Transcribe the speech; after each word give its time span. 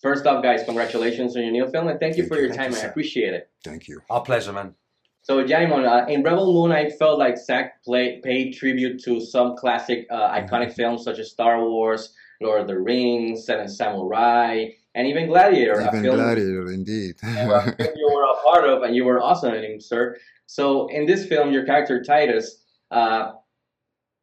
First 0.00 0.26
off, 0.26 0.42
guys, 0.42 0.62
congratulations 0.64 1.36
on 1.36 1.42
your 1.42 1.50
new 1.52 1.68
film, 1.70 1.88
and 1.88 1.98
thank 1.98 2.16
you 2.16 2.26
for 2.26 2.36
you. 2.36 2.42
your 2.42 2.50
Thank 2.54 2.60
time. 2.60 2.72
you, 2.72 2.78
I 2.78 2.90
appreciate 2.90 3.34
it. 3.34 3.50
Thank 3.64 3.88
you. 3.88 4.00
Our 4.10 4.22
pleasure, 4.22 4.52
man. 4.52 4.74
So, 5.22 5.44
Djimon, 5.44 5.84
uh, 5.86 6.06
in 6.06 6.22
Rebel 6.22 6.52
Moon, 6.54 6.70
I 6.72 6.88
felt 6.88 7.18
like 7.18 7.36
Zack 7.36 7.82
play, 7.84 8.20
paid 8.22 8.52
tribute 8.52 9.02
to 9.04 9.20
some 9.20 9.56
classic, 9.56 10.06
uh, 10.10 10.30
iconic 10.30 10.72
films 10.72 11.02
such 11.04 11.18
as 11.18 11.30
Star 11.32 11.62
Wars, 11.68 12.14
Lord 12.40 12.60
of 12.60 12.66
the 12.68 12.78
Rings, 12.78 13.44
Seven 13.44 13.68
Samurai, 13.68 14.68
and 14.94 15.06
even 15.08 15.26
Gladiator. 15.26 15.72
a 15.80 15.88
Even 15.88 16.02
film 16.02 16.16
Gladiator, 16.16 16.70
indeed. 16.70 17.16
you 17.24 18.10
were 18.14 18.22
a 18.24 18.42
part 18.44 18.64
of, 18.68 18.84
and 18.84 18.94
you 18.94 19.04
were 19.04 19.20
awesome 19.20 19.52
in 19.54 19.64
him, 19.64 19.80
sir. 19.80 20.16
So, 20.46 20.86
in 20.88 21.06
this 21.06 21.26
film, 21.26 21.52
your 21.52 21.66
character 21.66 22.02
Titus, 22.02 22.62
uh, 22.92 23.32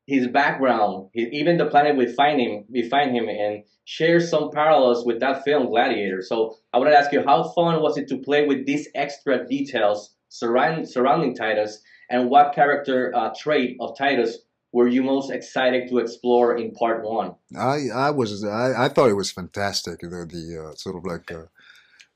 his 0.05 0.27
background, 0.27 1.09
he, 1.13 1.23
even 1.33 1.57
the 1.57 1.65
planet 1.65 1.95
we 1.95 2.07
find 2.07 2.39
him, 2.39 2.65
we 2.69 2.87
find 2.87 3.15
him 3.15 3.27
and 3.27 3.63
share 3.85 4.19
some 4.19 4.51
parallels 4.51 5.05
with 5.05 5.19
that 5.19 5.43
film 5.43 5.67
Gladiator. 5.67 6.21
So, 6.21 6.55
I 6.73 6.77
want 6.77 6.91
to 6.91 6.97
ask 6.97 7.11
you, 7.11 7.23
how 7.23 7.43
fun 7.43 7.81
was 7.81 7.97
it 7.97 8.07
to 8.09 8.17
play 8.17 8.45
with 8.45 8.65
these 8.65 8.87
extra 8.95 9.47
details 9.47 10.15
surround, 10.29 10.87
surrounding 10.89 11.35
Titus, 11.35 11.81
and 12.09 12.29
what 12.29 12.53
character 12.53 13.11
uh, 13.15 13.33
trait 13.37 13.77
of 13.79 13.97
Titus 13.97 14.39
were 14.71 14.87
you 14.87 15.01
most 15.01 15.31
excited 15.31 15.87
to 15.89 15.99
explore 15.99 16.57
in 16.57 16.71
part 16.71 17.03
one? 17.03 17.33
I 17.57 17.87
I 17.93 18.11
was 18.11 18.43
I, 18.43 18.85
I 18.85 18.89
thought 18.89 19.09
it 19.09 19.21
was 19.23 19.31
fantastic. 19.31 20.01
The 20.01 20.27
the 20.29 20.45
uh, 20.63 20.75
sort 20.75 20.97
of 20.97 21.05
like 21.05 21.31
uh, 21.31 21.45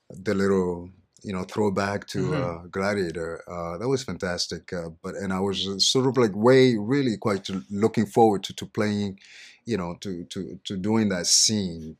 the 0.09 0.35
little 0.35 0.89
you 1.23 1.33
know 1.33 1.43
throwback 1.43 2.07
to 2.07 2.19
Mhm. 2.19 2.43
uh, 2.43 2.67
Gladiator. 2.67 3.43
Uh, 3.49 3.77
that 3.77 3.87
was 3.89 4.03
fantastic. 4.03 4.71
Uh, 4.73 4.89
but 5.03 5.15
and 5.15 5.33
I 5.33 5.39
was 5.39 5.67
uh, 5.67 5.79
sort 5.79 6.07
of 6.07 6.17
like 6.17 6.35
way 6.35 6.75
really 6.77 7.17
quite 7.17 7.49
looking 7.69 8.05
forward 8.05 8.43
to, 8.45 8.53
to 8.55 8.65
playing, 8.65 9.19
you 9.65 9.77
know, 9.77 9.95
to 10.01 10.25
to 10.25 10.59
to 10.65 10.77
doing 10.77 11.09
that 11.09 11.27
scene. 11.27 11.97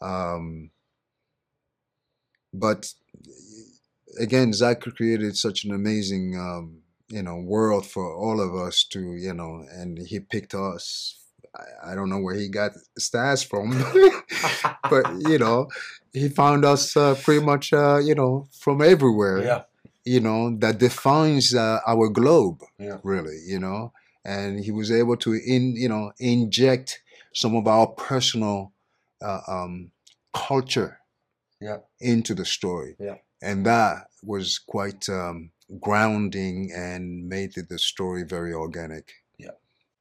Um, 0.00 0.70
but 2.52 2.92
again, 4.18 4.52
Zack 4.52 4.80
created 4.82 5.36
such 5.36 5.64
an 5.64 5.72
amazing 5.72 6.36
um, 6.38 6.82
you 7.08 7.22
know 7.22 7.36
world 7.36 7.86
for 7.86 8.14
all 8.14 8.40
of 8.40 8.54
us 8.54 8.84
to 8.84 9.14
you 9.14 9.34
know, 9.34 9.64
and 9.72 9.98
he 9.98 10.20
picked 10.20 10.54
us. 10.54 11.18
I, 11.56 11.92
I 11.92 11.94
don't 11.94 12.08
know 12.08 12.18
where 12.20 12.34
he 12.34 12.48
got 12.48 12.72
Staz 12.98 13.46
from, 13.46 13.70
but 14.90 15.04
you 15.28 15.38
know, 15.38 15.68
he 16.12 16.28
found 16.28 16.64
us 16.64 16.96
uh, 16.96 17.14
pretty 17.22 17.44
much 17.44 17.72
uh, 17.72 17.98
you 17.98 18.14
know 18.14 18.48
from 18.60 18.82
everywhere. 18.82 19.42
Yeah. 19.44 19.62
You 20.04 20.20
know 20.20 20.56
that 20.58 20.78
defines 20.78 21.54
uh, 21.54 21.78
our 21.86 22.08
globe, 22.08 22.60
Yeah. 22.78 22.98
really. 23.04 23.38
You 23.46 23.60
know, 23.60 23.92
and 24.24 24.64
he 24.64 24.70
was 24.72 24.90
able 24.90 25.16
to 25.18 25.34
in 25.34 25.76
you 25.76 25.88
know 25.88 26.12
inject 26.18 27.02
some 27.34 27.54
of 27.56 27.66
our 27.66 27.86
personal 27.86 28.72
uh, 29.24 29.40
um, 29.46 29.90
culture 30.34 30.98
Yeah. 31.60 31.78
into 32.00 32.34
the 32.34 32.44
story. 32.44 32.96
Yeah. 32.98 33.16
And 33.40 33.64
that 33.66 34.08
was 34.22 34.58
quite 34.58 35.08
um, 35.08 35.50
grounding 35.80 36.70
and 36.74 37.28
made 37.28 37.54
the, 37.54 37.62
the 37.62 37.78
story 37.78 38.24
very 38.24 38.52
organic. 38.52 39.12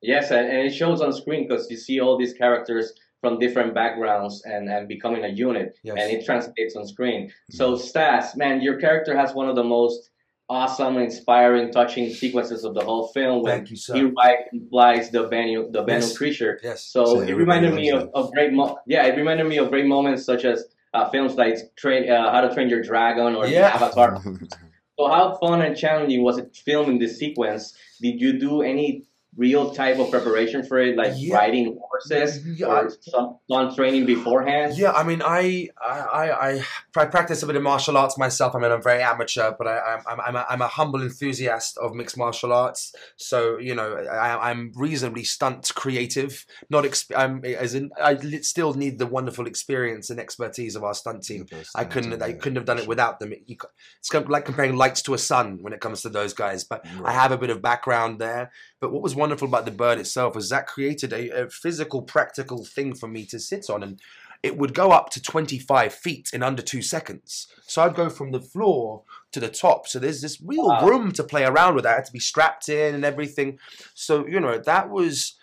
Yes, 0.01 0.31
and, 0.31 0.47
and 0.47 0.67
it 0.67 0.73
shows 0.73 1.01
on 1.01 1.13
screen 1.13 1.47
because 1.47 1.69
you 1.69 1.77
see 1.77 1.99
all 1.99 2.17
these 2.17 2.33
characters 2.33 2.93
from 3.21 3.37
different 3.37 3.75
backgrounds 3.75 4.41
and, 4.45 4.67
and 4.67 4.87
becoming 4.87 5.23
a 5.25 5.27
unit, 5.27 5.77
Yes. 5.83 5.97
and 5.99 6.11
it 6.11 6.25
translates 6.25 6.75
on 6.75 6.87
screen. 6.87 7.31
So, 7.51 7.75
Staz, 7.75 8.35
man, 8.35 8.61
your 8.61 8.79
character 8.79 9.15
has 9.15 9.33
one 9.35 9.47
of 9.47 9.55
the 9.55 9.63
most 9.63 10.09
awesome, 10.49 10.97
inspiring, 10.97 11.71
touching 11.71 12.09
sequences 12.09 12.63
of 12.65 12.73
the 12.73 12.83
whole 12.83 13.07
film 13.09 13.43
when 13.43 13.57
Thank 13.59 13.69
you, 13.69 13.77
sir. 13.77 13.93
he 13.95 14.11
flies 14.69 15.09
the 15.11 15.29
Bennu, 15.29 15.71
the 15.71 15.83
Bennu 15.83 16.01
Yes. 16.01 16.17
creature. 16.17 16.59
Yes. 16.63 16.83
So 16.85 17.05
So 17.05 17.21
it 17.21 17.33
reminded 17.33 17.73
me 17.75 17.91
of, 17.91 18.09
of 18.15 18.31
great, 18.33 18.51
mo- 18.53 18.77
yeah, 18.87 19.05
it 19.05 19.15
reminded 19.15 19.45
me 19.47 19.57
of 19.59 19.69
great 19.69 19.85
moments 19.85 20.25
such 20.25 20.43
as 20.43 20.65
uh, 20.93 21.07
films 21.09 21.35
like 21.35 21.57
Train, 21.77 22.09
uh, 22.11 22.31
How 22.31 22.41
to 22.41 22.53
Train 22.53 22.67
Your 22.69 22.81
Dragon 22.81 23.35
or 23.35 23.45
Yeah. 23.47 23.67
Avatar. 23.73 24.21
So 24.99 25.07
how 25.07 25.35
fun 25.41 25.61
and 25.61 25.75
challenging 25.75 26.21
was 26.21 26.37
it 26.37 26.55
filming 26.55 26.99
this 26.99 27.17
sequence? 27.17 27.73
Did 28.01 28.21
you 28.21 28.37
do 28.37 28.61
any 28.61 29.05
real 29.37 29.71
type 29.73 29.97
of 29.97 30.11
preparation 30.11 30.63
for 30.63 30.77
it, 30.79 30.97
like 30.97 31.13
Yeah. 31.15 31.35
riding 31.37 31.79
horses 31.79 32.45
Yeah, 32.45 32.67
or 32.67 32.89
some, 33.01 33.37
some 33.49 33.73
training 33.75 34.05
beforehand? 34.05 34.77
Yeah, 34.77 34.91
I 34.91 35.03
mean, 35.03 35.21
I 35.23 35.69
I, 35.81 35.99
I, 35.99 36.49
I 36.49 36.65
I 36.97 37.05
practice 37.05 37.41
a 37.41 37.47
bit 37.47 37.55
of 37.55 37.63
martial 37.63 37.95
arts 37.97 38.17
myself. 38.17 38.53
I 38.55 38.59
mean, 38.59 38.71
I'm 38.71 38.81
very 38.83 39.01
amateur, 39.01 39.51
but 39.57 39.67
I, 39.67 39.79
I'm 39.79 40.01
I'm 40.07 40.19
I'm 40.21 40.35
a, 40.35 40.45
I'm 40.49 40.61
a 40.61 40.67
humble 40.67 41.01
enthusiast 41.01 41.77
of 41.77 41.93
mixed 41.95 42.17
martial 42.17 42.51
arts. 42.51 42.93
So 43.15 43.57
you 43.57 43.73
know, 43.73 43.95
I, 43.95 44.49
I'm 44.51 44.73
reasonably 44.75 45.23
stunt 45.23 45.71
creative. 45.75 46.45
Not 46.69 46.83
exp- 46.83 47.15
I'm 47.15 47.43
as 47.45 47.73
in 47.73 47.91
I 48.01 48.13
li- 48.13 48.43
still 48.43 48.73
need 48.73 48.99
the 48.99 49.07
wonderful 49.07 49.47
experience 49.47 50.09
and 50.09 50.19
expertise 50.19 50.75
of 50.75 50.83
our 50.83 50.93
stunt 50.93 51.23
team. 51.23 51.45
I 51.73 51.85
couldn't 51.85 52.21
I 52.21 52.33
couldn't 52.33 52.57
have 52.57 52.65
done 52.65 52.79
it 52.79 52.87
without 52.87 53.19
them. 53.21 53.33
You, 53.45 53.55
it's 53.99 54.09
kind 54.09 54.25
of 54.25 54.29
like 54.29 54.43
comparing 54.45 54.75
lights 54.75 55.01
to 55.03 55.13
a 55.13 55.17
sun 55.17 55.59
when 55.61 55.71
it 55.71 55.79
comes 55.79 56.01
to 56.01 56.09
those 56.09 56.33
guys. 56.33 56.65
But 56.65 56.85
I 57.05 57.13
have 57.13 57.31
a 57.31 57.37
bit 57.37 57.49
of 57.49 57.61
background 57.61 58.19
there. 58.19 58.51
But 58.81 58.91
what 58.91 59.03
was 59.03 59.15
wonderful 59.15 59.47
about 59.47 59.65
the 59.65 59.71
bird 59.71 59.99
itself 59.99 60.35
was 60.35 60.49
that 60.49 60.67
created 60.67 61.13
a, 61.13 61.43
a 61.43 61.49
physical, 61.49 62.01
practical 62.01 62.65
thing 62.65 62.93
for 62.95 63.07
me 63.07 63.25
to 63.27 63.39
sit 63.39 63.69
on, 63.69 63.83
and 63.83 64.01
it 64.43 64.57
would 64.57 64.73
go 64.73 64.89
up 64.91 65.11
to 65.11 65.21
25 65.21 65.93
feet 65.93 66.31
in 66.33 66.41
under 66.41 66.63
two 66.63 66.81
seconds. 66.81 67.47
So 67.67 67.83
I'd 67.83 67.93
go 67.93 68.09
from 68.09 68.31
the 68.31 68.41
floor 68.41 69.03
to 69.33 69.39
the 69.39 69.49
top. 69.49 69.87
So 69.87 69.99
there's 69.99 70.21
this 70.21 70.41
real 70.43 70.67
Wow. 70.67 70.87
room 70.87 71.11
to 71.11 71.23
play 71.23 71.43
around 71.45 71.75
with. 71.75 71.85
I 71.85 71.93
had 71.93 72.05
to 72.05 72.11
be 72.11 72.19
strapped 72.19 72.67
in 72.67 72.95
and 72.95 73.05
everything. 73.05 73.59
So 73.93 74.25
you 74.27 74.39
know 74.39 74.57
that 74.57 74.89
was. 74.89 75.35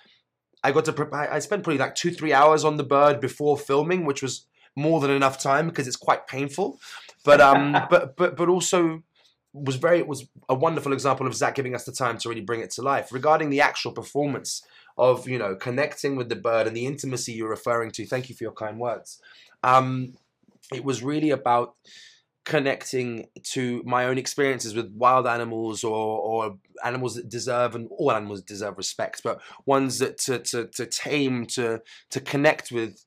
I 0.64 0.72
got 0.72 0.84
to. 0.86 0.92
Pre- 0.92 1.12
I 1.12 1.36
I 1.36 1.38
spent 1.38 1.62
probably 1.62 1.78
like 1.78 1.94
two, 1.94 2.10
three 2.10 2.32
hours 2.32 2.64
on 2.64 2.76
the 2.76 2.82
bird 2.82 3.20
before 3.20 3.56
filming, 3.56 4.04
which 4.04 4.20
was 4.20 4.46
more 4.74 5.00
than 5.00 5.12
enough 5.12 5.40
time 5.40 5.68
because 5.68 5.86
it's 5.86 5.96
quite 5.96 6.26
painful. 6.26 6.80
But 7.24 7.40
um, 7.40 7.72
but 7.90 8.16
but 8.16 8.36
but 8.36 8.48
also 8.48 9.04
was 9.52 9.76
very 9.76 10.02
was 10.02 10.28
a 10.48 10.54
wonderful 10.54 10.92
example 10.92 11.26
of 11.26 11.34
Zack 11.34 11.54
giving 11.54 11.74
us 11.74 11.84
the 11.84 11.92
time 11.92 12.18
to 12.18 12.28
really 12.28 12.40
bring 12.40 12.60
it 12.60 12.70
to 12.72 12.82
life. 12.82 13.12
Regarding 13.12 13.50
the 13.50 13.60
actual 13.60 13.92
performance 13.92 14.62
of 14.96 15.28
you 15.28 15.38
know 15.38 15.54
connecting 15.54 16.16
with 16.16 16.28
the 16.28 16.36
bird 16.36 16.66
and 16.66 16.76
the 16.76 16.86
intimacy 16.86 17.32
you're 17.32 17.48
referring 17.48 17.90
to. 17.92 18.06
Thank 18.06 18.28
you 18.28 18.34
for 18.34 18.44
your 18.44 18.52
kind 18.52 18.78
words. 18.78 19.20
Um, 19.62 20.14
it 20.72 20.84
was 20.84 21.02
really 21.02 21.30
about 21.30 21.74
connecting 22.48 23.26
to 23.42 23.82
my 23.84 24.06
own 24.06 24.16
experiences 24.16 24.74
with 24.74 24.90
wild 24.94 25.26
animals 25.26 25.84
or, 25.84 26.18
or 26.18 26.56
animals 26.82 27.14
that 27.14 27.28
deserve 27.28 27.74
and 27.74 27.86
all 27.90 28.10
animals 28.10 28.40
deserve 28.40 28.78
respect 28.78 29.20
but 29.22 29.38
ones 29.66 29.98
that 29.98 30.16
to, 30.16 30.38
to, 30.38 30.66
to 30.68 30.86
tame 30.86 31.44
to 31.44 31.78
to 32.08 32.20
connect 32.20 32.72
with 32.72 33.04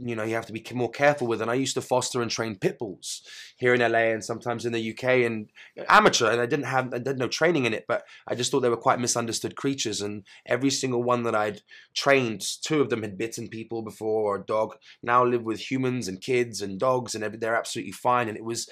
you 0.00 0.14
know 0.16 0.22
you 0.22 0.34
have 0.34 0.46
to 0.46 0.52
be 0.52 0.64
more 0.72 0.90
careful 0.90 1.26
with. 1.26 1.40
And 1.40 1.50
i 1.50 1.54
used 1.54 1.74
to 1.74 1.82
foster 1.82 2.22
and 2.22 2.30
train 2.30 2.56
pit 2.56 2.78
bulls 2.78 3.22
here 3.56 3.74
in 3.74 3.80
la 3.80 3.98
and 3.98 4.24
sometimes 4.24 4.64
in 4.64 4.72
the 4.72 4.90
uk 4.90 5.04
and 5.04 5.50
amateur 5.88 6.30
and 6.30 6.40
i 6.40 6.46
didn't 6.46 6.66
have 6.66 6.92
i 6.92 6.98
did 6.98 7.18
no 7.18 7.28
training 7.28 7.64
in 7.64 7.74
it 7.74 7.84
but 7.88 8.04
i 8.28 8.34
just 8.34 8.50
thought 8.50 8.60
they 8.60 8.68
were 8.68 8.76
quite 8.76 9.00
misunderstood 9.00 9.56
creatures. 9.56 10.00
And 10.00 10.24
every 10.46 10.70
single 10.70 11.02
one 11.02 11.22
that 11.24 11.34
i'd 11.34 11.62
trained 11.94 12.42
two 12.62 12.80
of 12.80 12.90
them 12.90 13.02
had 13.02 13.18
bitten 13.18 13.48
people 13.48 13.82
before 13.82 14.22
or 14.22 14.40
a 14.40 14.44
dog. 14.44 14.76
Now 15.02 15.24
live 15.24 15.42
with 15.42 15.70
humans 15.70 16.08
and 16.08 16.20
kids 16.20 16.60
and 16.60 16.78
dogs 16.78 17.14
and 17.14 17.24
they're 17.24 17.56
absolutely 17.56 17.92
fine. 17.92 18.28
And 18.28 18.36
it 18.36 18.44
was 18.44 18.68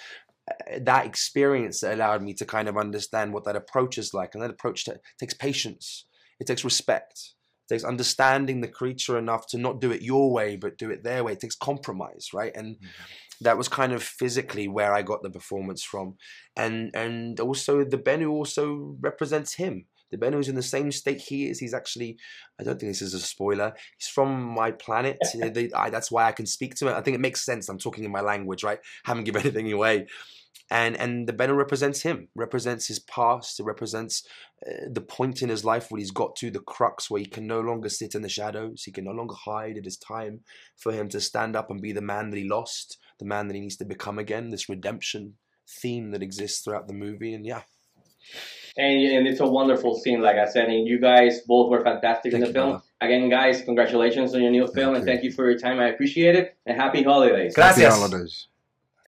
uh, 0.50 0.78
that 0.80 1.06
experience 1.06 1.80
that 1.80 1.94
allowed 1.94 2.22
me 2.22 2.34
to 2.34 2.44
kind 2.44 2.68
of 2.68 2.76
understand 2.76 3.32
what 3.32 3.44
that 3.44 3.56
approach 3.56 3.98
is 3.98 4.12
like. 4.12 4.34
And 4.34 4.42
that 4.42 4.50
approach 4.50 4.84
ta- 4.84 4.94
takes 5.18 5.34
patience. 5.34 6.06
It 6.40 6.46
takes 6.46 6.64
respect 6.64 7.34
takes 7.72 7.84
understanding 7.84 8.60
the 8.60 8.68
creature 8.68 9.18
enough 9.18 9.46
to 9.48 9.58
not 9.58 9.80
do 9.80 9.90
it 9.90 10.02
your 10.02 10.32
way 10.32 10.56
but 10.56 10.78
do 10.78 10.90
it 10.90 11.02
their 11.02 11.24
way. 11.24 11.32
It 11.32 11.40
takes 11.40 11.54
compromise 11.54 12.30
right? 12.32 12.52
And 12.54 12.76
mm-hmm. 12.76 12.86
that 13.42 13.58
was 13.58 13.68
kind 13.68 13.92
of 13.92 14.02
physically 14.02 14.68
where 14.68 14.92
i 14.94 15.02
got 15.02 15.22
the 15.22 15.30
performance 15.30 15.82
from. 15.82 16.16
And 16.56 16.94
and 16.94 17.40
also 17.40 17.84
the 17.84 17.98
bennu 17.98 18.30
also 18.30 18.96
represents 19.00 19.54
him 19.54 19.86
the 20.12 20.18
Bennu's 20.18 20.48
in 20.48 20.54
the 20.54 20.62
same 20.62 20.92
state 20.92 21.20
he 21.20 21.48
is. 21.48 21.58
He's 21.58 21.74
actually, 21.74 22.16
I 22.60 22.62
don't 22.62 22.78
think 22.78 22.90
this 22.90 23.02
is 23.02 23.14
a 23.14 23.18
spoiler. 23.20 23.72
He's 23.98 24.06
from 24.08 24.40
my 24.42 24.70
planet. 24.70 25.18
They- 25.34 25.72
I- 25.74 25.90
that's 25.90 26.12
why 26.12 26.24
I 26.28 26.32
can 26.32 26.46
speak 26.46 26.76
to 26.76 26.86
it. 26.88 26.94
I 26.94 27.00
think 27.00 27.16
it 27.16 27.20
makes 27.20 27.44
sense. 27.44 27.68
I'm 27.68 27.78
talking 27.78 28.04
in 28.04 28.12
my 28.12 28.20
language, 28.20 28.62
right? 28.62 28.78
Haven't 29.04 29.24
given 29.24 29.42
anything 29.46 29.72
away. 29.72 30.06
And 30.70 30.96
and 30.96 31.26
the 31.28 31.32
Benu 31.34 31.56
represents 31.56 32.00
him, 32.02 32.28
represents 32.34 32.86
his 32.86 32.98
past. 33.00 33.60
It 33.60 33.64
represents 33.64 34.24
uh, 34.66 34.86
the 34.90 35.02
point 35.02 35.42
in 35.42 35.48
his 35.50 35.64
life 35.64 35.90
where 35.90 35.98
he's 35.98 36.10
got 36.22 36.34
to 36.36 36.50
the 36.50 36.60
crux 36.60 37.10
where 37.10 37.20
he 37.20 37.26
can 37.26 37.46
no 37.46 37.60
longer 37.60 37.90
sit 37.90 38.14
in 38.14 38.22
the 38.22 38.28
shadows. 38.28 38.84
He 38.84 38.92
can 38.92 39.04
no 39.04 39.10
longer 39.10 39.34
hide. 39.34 39.76
It 39.76 39.86
is 39.86 39.98
time 39.98 40.40
for 40.76 40.92
him 40.92 41.08
to 41.10 41.20
stand 41.20 41.56
up 41.56 41.68
and 41.70 41.82
be 41.82 41.92
the 41.92 42.00
man 42.00 42.30
that 42.30 42.38
he 42.38 42.48
lost, 42.48 42.98
the 43.18 43.26
man 43.26 43.48
that 43.48 43.54
he 43.54 43.60
needs 43.60 43.76
to 43.78 43.84
become 43.84 44.18
again. 44.18 44.48
This 44.50 44.68
redemption 44.68 45.34
theme 45.82 46.10
that 46.12 46.22
exists 46.22 46.62
throughout 46.62 46.86
the 46.88 46.94
movie, 46.94 47.34
and 47.34 47.44
yeah, 47.44 47.62
And, 48.76 49.02
and 49.02 49.26
it's 49.26 49.40
a 49.40 49.46
wonderful 49.46 49.94
scene, 49.94 50.22
like 50.22 50.36
I 50.36 50.46
said, 50.46 50.68
and 50.68 50.86
you 50.86 50.98
guys 50.98 51.40
both 51.40 51.70
were 51.70 51.82
fantastic 51.84 52.32
Thank 52.32 52.34
in 52.34 52.40
the 52.40 52.46
you, 52.46 52.52
film. 52.52 52.70
brother. 52.70 52.84
Again, 53.02 53.28
guys, 53.28 53.62
congratulations 53.62 54.34
on 54.34 54.42
your 54.42 54.50
new 54.50 54.66
film, 54.68 54.94
and 54.94 55.04
you. 55.04 55.12
thank 55.12 55.24
you 55.24 55.32
for 55.32 55.50
your 55.50 55.58
time. 55.58 55.78
I 55.80 55.88
appreciate 55.88 56.36
it, 56.36 56.56
and 56.66 56.80
happy 56.80 57.02
holidays. 57.02 57.54
Gracias. 57.54 57.82
Happy 57.82 57.94
holidays. 57.94 58.48